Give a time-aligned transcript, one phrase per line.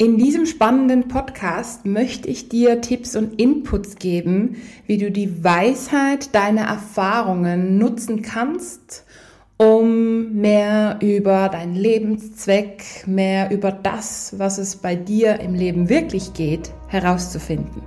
[0.00, 4.54] In diesem spannenden Podcast möchte ich dir Tipps und Inputs geben,
[4.86, 9.04] wie du die Weisheit deiner Erfahrungen nutzen kannst,
[9.56, 16.32] um mehr über deinen Lebenszweck, mehr über das, was es bei dir im Leben wirklich
[16.32, 17.82] geht, herauszufinden.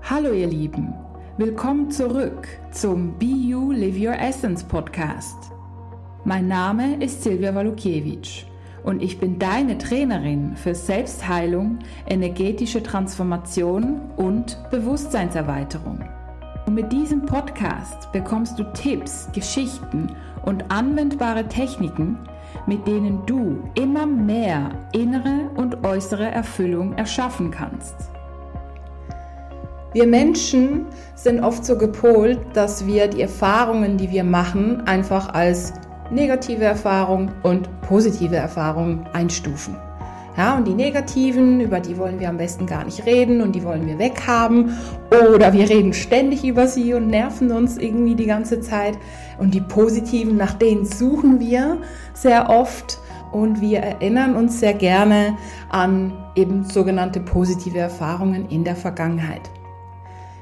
[0.00, 0.94] Hallo ihr Lieben,
[1.36, 5.36] willkommen zurück zum Be You Live Your Essence Podcast.
[6.24, 8.46] Mein Name ist Silvia Walukiewicz
[8.86, 16.04] und ich bin deine Trainerin für Selbstheilung, energetische Transformation und Bewusstseinserweiterung.
[16.66, 20.14] Und mit diesem Podcast bekommst du Tipps, Geschichten
[20.44, 22.16] und anwendbare Techniken,
[22.66, 27.96] mit denen du immer mehr innere und äußere Erfüllung erschaffen kannst.
[29.94, 35.72] Wir Menschen sind oft so gepolt, dass wir die Erfahrungen, die wir machen, einfach als
[36.10, 39.76] negative Erfahrung und positive Erfahrung einstufen.
[40.36, 43.64] Ja, und die negativen, über die wollen wir am besten gar nicht reden und die
[43.64, 44.76] wollen wir weghaben.
[45.34, 48.98] Oder wir reden ständig über sie und nerven uns irgendwie die ganze Zeit.
[49.38, 51.78] Und die positiven, nach denen suchen wir
[52.12, 52.98] sehr oft.
[53.32, 55.38] Und wir erinnern uns sehr gerne
[55.70, 59.50] an eben sogenannte positive Erfahrungen in der Vergangenheit.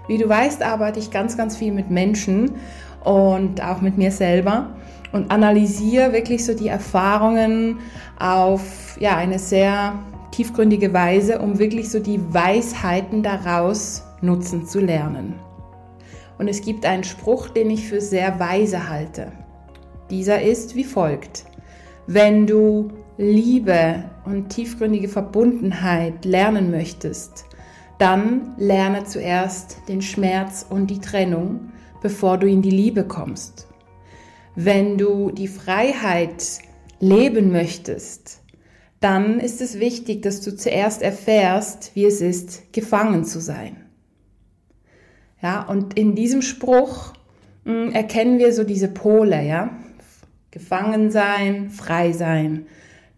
[0.09, 2.57] Wie du weißt, arbeite ich ganz, ganz viel mit Menschen
[3.05, 4.71] und auch mit mir selber
[5.15, 7.79] und analysiere wirklich so die Erfahrungen
[8.19, 9.97] auf ja, eine sehr
[10.33, 15.35] tiefgründige Weise, um wirklich so die Weisheiten daraus nutzen zu lernen.
[16.37, 19.31] Und es gibt einen Spruch, den ich für sehr weise halte.
[20.11, 21.45] Dieser ist wie folgt.
[22.09, 27.45] Wenn du Liebe und tiefgründige Verbundenheit lernen möchtest,
[27.99, 31.71] dann lerne zuerst den Schmerz und die Trennung,
[32.03, 33.69] bevor du in die Liebe kommst.
[34.57, 36.61] Wenn du die Freiheit
[37.01, 38.41] leben möchtest,
[39.01, 43.77] dann ist es wichtig, dass du zuerst erfährst, wie es ist, gefangen zu sein.
[45.43, 47.13] Ja, und in diesem Spruch
[47.65, 49.77] mh, hm, erkennen wir so diese Pole, ja?
[50.51, 52.67] Gefangen sein, frei sein,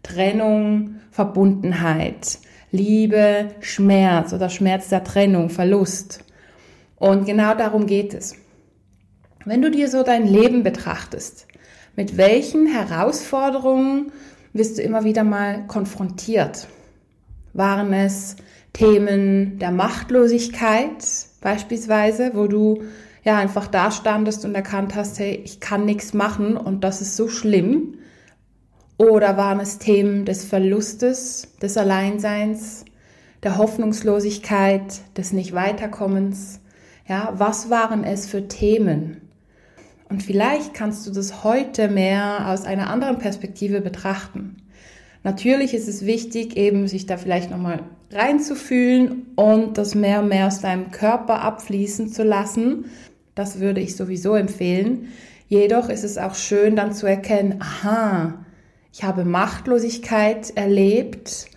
[0.01, 2.39] Trennung, Verbundenheit,
[2.71, 6.25] Liebe, Schmerz oder Schmerz der Trennung, Verlust.
[6.97, 8.35] Und genau darum geht es.
[9.47, 11.47] Wenn du dir so dein Leben betrachtest,
[11.95, 14.11] mit welchen Herausforderungen
[14.51, 16.67] wirst du immer wieder mal konfrontiert?
[17.53, 18.35] Waren es
[18.73, 21.01] Themen der Machtlosigkeit
[21.39, 22.83] beispielsweise, wo du
[23.23, 27.15] ja einfach da standest und erkannt hast, hey, ich kann nichts machen und das ist
[27.15, 27.99] so schlimm?
[28.97, 32.83] Oder waren es Themen des Verlustes, des Alleinseins,
[33.43, 36.59] der Hoffnungslosigkeit, des Nicht-Weiterkommens?
[37.07, 39.21] Ja, was waren es für Themen?
[40.09, 44.57] Und vielleicht kannst du das heute mehr aus einer anderen Perspektive betrachten.
[45.23, 47.81] Natürlich ist es wichtig, eben sich da vielleicht nochmal
[48.11, 52.85] reinzufühlen und das mehr und mehr aus deinem Körper abfließen zu lassen.
[53.35, 55.09] Das würde ich sowieso empfehlen.
[55.49, 58.45] Jedoch ist es auch schön dann zu erkennen, aha,
[58.93, 61.47] ich habe Machtlosigkeit erlebt,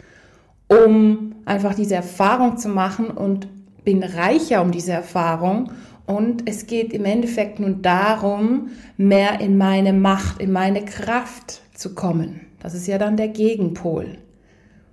[0.69, 3.49] um einfach diese Erfahrung zu machen und
[3.85, 5.73] bin reicher um diese Erfahrung
[6.07, 11.95] und es geht im Endeffekt nun darum, mehr in meine Macht, in meine Kraft zu
[11.95, 12.41] kommen.
[12.61, 14.19] Das ist ja dann der Gegenpol.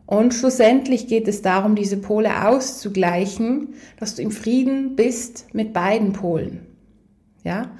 [0.05, 6.13] Und schlussendlich geht es darum, diese Pole auszugleichen, dass du im Frieden bist mit beiden
[6.13, 6.61] Polen.
[7.43, 7.71] Ja?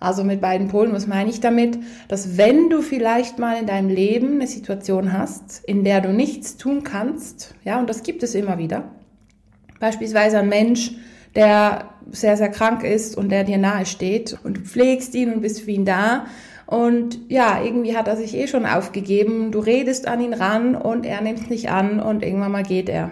[0.00, 1.78] Also mit beiden Polen, was meine ich damit?
[2.08, 6.56] Dass wenn du vielleicht mal in deinem Leben eine Situation hast, in der du nichts
[6.56, 8.90] tun kannst, ja, und das gibt es immer wieder.
[9.78, 10.92] Beispielsweise ein Mensch,
[11.36, 15.42] der sehr, sehr krank ist und der dir nahe steht und du pflegst ihn und
[15.42, 16.26] bist für ihn da.
[16.66, 19.52] Und ja, irgendwie hat er sich eh schon aufgegeben.
[19.52, 23.10] Du redest an ihn ran und er nimmt nicht an und irgendwann mal geht er.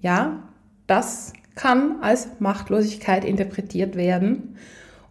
[0.00, 0.42] Ja,
[0.86, 4.56] das kann als Machtlosigkeit interpretiert werden.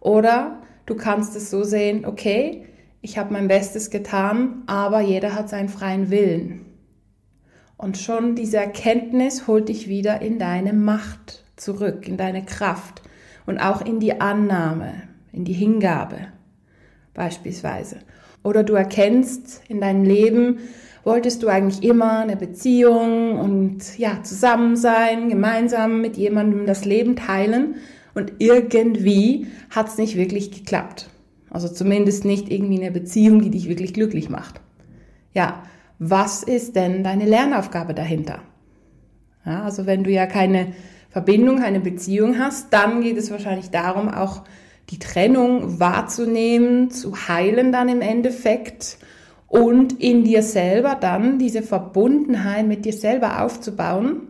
[0.00, 2.66] Oder du kannst es so sehen, okay,
[3.00, 6.66] ich habe mein Bestes getan, aber jeder hat seinen freien Willen.
[7.76, 13.02] Und schon diese Erkenntnis holt dich wieder in deine Macht zurück, in deine Kraft
[13.46, 14.94] und auch in die Annahme,
[15.32, 16.18] in die Hingabe
[17.14, 17.98] beispielsweise.
[18.42, 20.58] Oder du erkennst in deinem Leben,
[21.02, 27.16] wolltest du eigentlich immer eine Beziehung und ja, zusammen sein, gemeinsam mit jemandem das Leben
[27.16, 27.76] teilen
[28.14, 31.08] und irgendwie hat es nicht wirklich geklappt.
[31.50, 34.60] Also zumindest nicht irgendwie eine Beziehung, die dich wirklich glücklich macht.
[35.32, 35.62] Ja,
[35.98, 38.42] was ist denn deine Lernaufgabe dahinter?
[39.44, 40.72] Ja, also wenn du ja keine
[41.16, 44.42] Verbindung, keine Beziehung hast, dann geht es wahrscheinlich darum, auch
[44.90, 48.98] die Trennung wahrzunehmen, zu heilen dann im Endeffekt
[49.48, 54.28] und in dir selber dann diese Verbundenheit mit dir selber aufzubauen,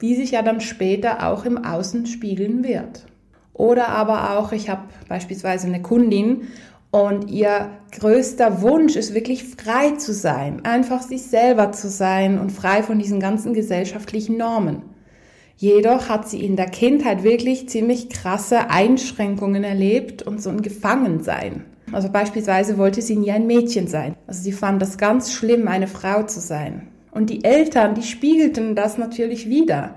[0.00, 3.04] die sich ja dann später auch im Außen spiegeln wird.
[3.52, 6.44] Oder aber auch, ich habe beispielsweise eine Kundin
[6.90, 12.52] und ihr größter Wunsch ist wirklich frei zu sein, einfach sich selber zu sein und
[12.52, 14.95] frei von diesen ganzen gesellschaftlichen Normen.
[15.58, 21.64] Jedoch hat sie in der Kindheit wirklich ziemlich krasse Einschränkungen erlebt und so ein Gefangensein.
[21.92, 24.16] Also beispielsweise wollte sie nie ein Mädchen sein.
[24.26, 26.88] Also sie fand das ganz schlimm, eine Frau zu sein.
[27.10, 29.94] Und die Eltern, die spiegelten das natürlich wieder.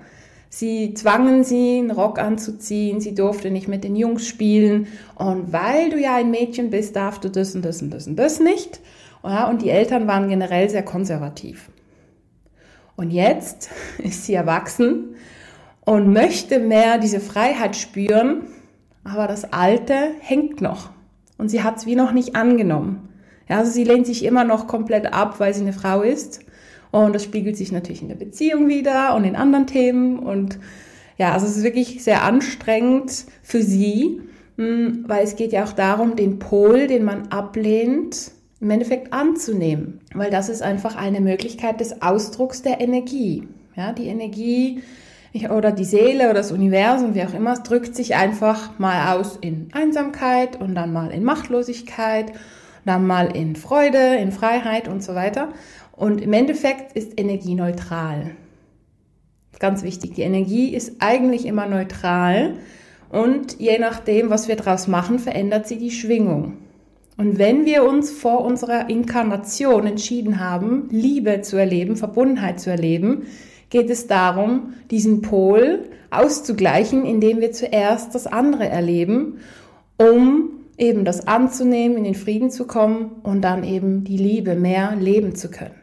[0.50, 4.88] Sie zwangen sie, einen Rock anzuziehen, sie durfte nicht mit den Jungs spielen.
[5.16, 8.16] Und weil du ja ein Mädchen bist, darfst du das und das und das und
[8.16, 8.80] das nicht.
[9.22, 11.70] Und die Eltern waren generell sehr konservativ.
[12.96, 15.16] Und jetzt ist sie erwachsen
[15.90, 18.44] und möchte mehr diese Freiheit spüren,
[19.04, 20.92] aber das Alte hängt noch.
[21.40, 23.10] Und sie hat es wie noch nicht angenommen.
[23.50, 26.42] Ja, also sie lehnt sich immer noch komplett ab, weil sie eine Frau ist
[26.92, 30.20] und das spiegelt sich natürlich in der Beziehung wieder und in anderen Themen.
[30.20, 30.60] Und
[31.18, 34.22] ja, also es ist wirklich sehr anstrengend für sie,
[34.58, 38.30] hm, weil es geht ja auch darum, den Pol, den man ablehnt,
[38.62, 40.02] im Endeffekt anzunehmen.
[40.14, 43.48] Weil das ist einfach eine Möglichkeit des Ausdrucks der Energie.
[43.76, 44.84] Ja, die Energie
[45.50, 49.70] oder die Seele oder das Universum, wie auch immer, drückt sich einfach mal aus in
[49.74, 52.34] Einsamkeit und dann mal in Machtlosigkeit,
[52.86, 55.50] dann mal in Freude, in Freiheit und so weiter.
[55.92, 58.31] Und im Endeffekt ist Energie neutral.
[59.60, 62.56] Ganz wichtig, die Energie ist eigentlich immer neutral
[63.10, 66.58] und je nachdem, was wir daraus machen, verändert sie die Schwingung.
[67.18, 73.26] Und wenn wir uns vor unserer Inkarnation entschieden haben, Liebe zu erleben, Verbundenheit zu erleben,
[73.69, 79.39] geht es darum, diesen Pol auszugleichen, indem wir zuerst das andere erleben,
[79.98, 84.95] um eben das anzunehmen, in den Frieden zu kommen und dann eben die Liebe mehr
[84.95, 85.75] leben zu können.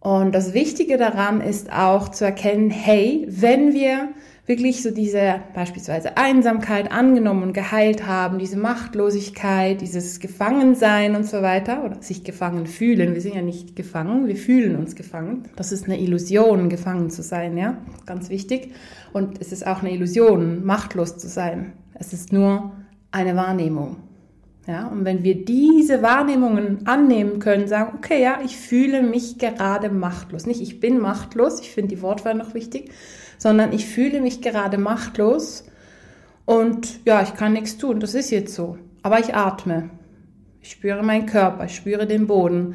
[0.00, 4.08] Und das Wichtige daran ist auch zu erkennen, hey, wenn wir
[4.46, 11.40] wirklich so diese beispielsweise Einsamkeit angenommen und geheilt haben, diese Machtlosigkeit, dieses Gefangensein und so
[11.40, 13.14] weiter oder sich gefangen fühlen.
[13.14, 15.44] Wir sind ja nicht gefangen, wir fühlen uns gefangen.
[15.56, 18.72] Das ist eine Illusion, gefangen zu sein, ja, ganz wichtig.
[19.12, 21.72] Und es ist auch eine Illusion, machtlos zu sein.
[21.94, 22.72] Es ist nur
[23.12, 23.96] eine Wahrnehmung.
[24.66, 29.90] Ja, und wenn wir diese Wahrnehmungen annehmen können, sagen, okay, ja, ich fühle mich gerade
[29.90, 30.46] machtlos.
[30.46, 32.90] Nicht ich bin machtlos, ich finde die Wortwahl noch wichtig,
[33.36, 35.64] sondern ich fühle mich gerade machtlos
[36.46, 38.78] und ja, ich kann nichts tun, das ist jetzt so.
[39.02, 39.90] Aber ich atme.
[40.60, 42.74] Ich spüre meinen Körper, ich spüre den Boden.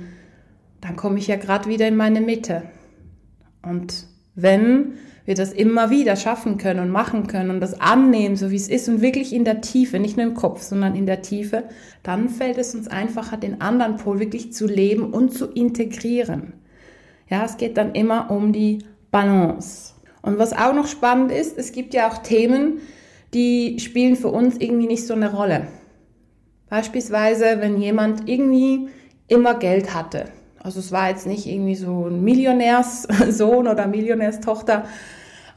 [0.82, 2.64] Dann komme ich ja gerade wieder in meine Mitte.
[3.64, 4.94] Und wenn
[5.30, 8.68] wir das immer wieder schaffen können und machen können und das annehmen, so wie es
[8.68, 11.66] ist und wirklich in der Tiefe, nicht nur im Kopf, sondern in der Tiefe,
[12.02, 16.54] dann fällt es uns einfacher, den anderen Pol wirklich zu leben und zu integrieren.
[17.30, 18.80] Ja, es geht dann immer um die
[19.12, 19.94] Balance.
[20.24, 22.80] Und was auch noch spannend ist, es gibt ja auch Themen,
[23.36, 25.68] die spielen für uns irgendwie nicht so eine Rolle.
[26.72, 28.90] Beispielsweise, wenn jemand irgendwie
[29.28, 30.26] immer Geld hatte.
[30.64, 34.84] Also es war jetzt nicht irgendwie so ein Millionärssohn oder Millionärstochter,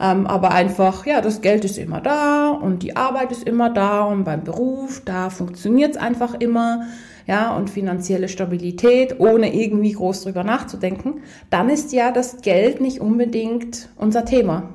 [0.01, 4.05] ähm, aber einfach, ja, das Geld ist immer da und die Arbeit ist immer da
[4.05, 6.87] und beim Beruf, da funktioniert es einfach immer,
[7.27, 13.01] ja, und finanzielle Stabilität, ohne irgendwie groß drüber nachzudenken, dann ist ja das Geld nicht
[13.01, 14.71] unbedingt unser Thema.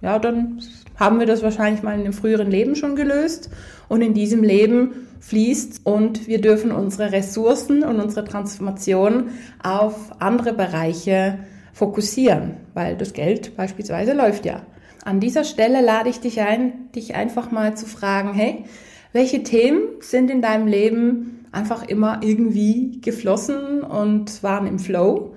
[0.00, 0.60] Ja, dann
[0.96, 3.50] haben wir das wahrscheinlich mal in einem früheren Leben schon gelöst
[3.88, 9.30] und in diesem Leben fließt und wir dürfen unsere Ressourcen und unsere Transformation
[9.62, 11.38] auf andere Bereiche
[11.72, 14.62] fokussieren, weil das Geld beispielsweise läuft ja.
[15.04, 18.64] An dieser Stelle lade ich dich ein, dich einfach mal zu fragen, hey,
[19.12, 25.34] welche Themen sind in deinem Leben einfach immer irgendwie geflossen und waren im Flow?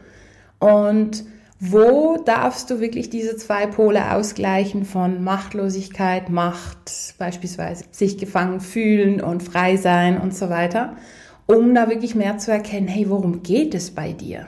[0.60, 1.26] Und
[1.60, 9.22] wo darfst du wirklich diese zwei Pole ausgleichen von Machtlosigkeit, Macht, beispielsweise sich gefangen fühlen
[9.22, 10.98] und frei sein und so weiter,
[11.46, 14.48] um da wirklich mehr zu erkennen, hey, worum geht es bei dir?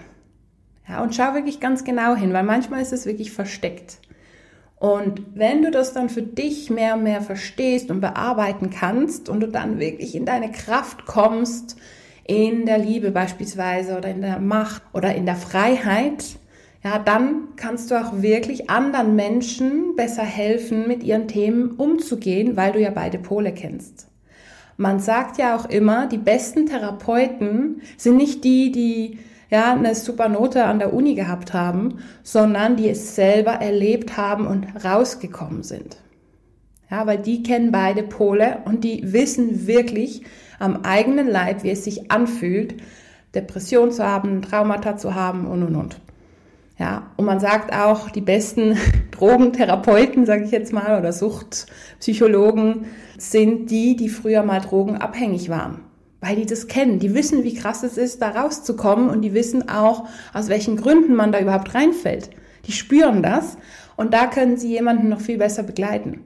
[0.90, 4.00] Ja, und schau wirklich ganz genau hin, weil manchmal ist es wirklich versteckt.
[4.80, 9.40] Und wenn du das dann für dich mehr und mehr verstehst und bearbeiten kannst und
[9.40, 11.78] du dann wirklich in deine Kraft kommst,
[12.26, 16.38] in der Liebe beispielsweise oder in der Macht oder in der Freiheit,
[16.88, 22.72] ja, dann kannst du auch wirklich anderen Menschen besser helfen, mit ihren Themen umzugehen, weil
[22.72, 24.08] du ja beide Pole kennst.
[24.78, 30.30] Man sagt ja auch immer, die besten Therapeuten sind nicht die, die ja, eine super
[30.30, 35.98] Note an der Uni gehabt haben, sondern die es selber erlebt haben und rausgekommen sind.
[36.90, 40.22] Ja, weil die kennen beide Pole und die wissen wirklich
[40.58, 42.76] am eigenen Leib, wie es sich anfühlt,
[43.36, 46.07] Depression zu haben, Traumata zu haben und und und.
[46.80, 48.78] Ja, und man sagt auch, die besten
[49.12, 52.86] Drogentherapeuten, sage ich jetzt mal, oder Suchtpsychologen
[53.18, 55.82] sind die, die früher mal drogenabhängig waren.
[56.22, 57.00] Weil die das kennen.
[57.00, 61.16] Die wissen, wie krass es ist, da rauszukommen und die wissen auch, aus welchen Gründen
[61.16, 62.30] man da überhaupt reinfällt.
[62.66, 63.58] Die spüren das
[63.96, 66.26] und da können sie jemanden noch viel besser begleiten.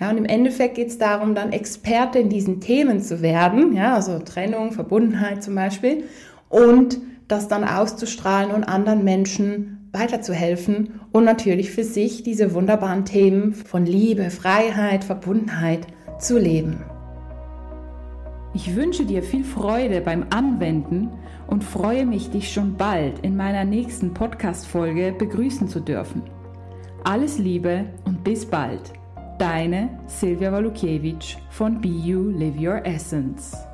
[0.00, 3.94] Ja, und im Endeffekt geht es darum, dann Experte in diesen Themen zu werden, ja,
[3.94, 6.04] also Trennung, Verbundenheit zum Beispiel,
[6.48, 6.98] und
[7.28, 13.86] das dann auszustrahlen und anderen Menschen weiterzuhelfen und natürlich für sich diese wunderbaren Themen von
[13.86, 15.86] Liebe, Freiheit, Verbundenheit
[16.18, 16.84] zu leben.
[18.52, 21.10] Ich wünsche dir viel Freude beim Anwenden
[21.46, 26.22] und freue mich, dich schon bald in meiner nächsten Podcast-Folge begrüßen zu dürfen.
[27.02, 28.92] Alles Liebe und bis bald.
[29.38, 33.73] Deine Silvia Walukiewicz von Be You Live Your Essence.